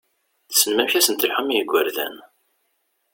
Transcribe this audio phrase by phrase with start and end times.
[0.49, 2.15] Tessnem amek ad sen-telḥum i yigurdan!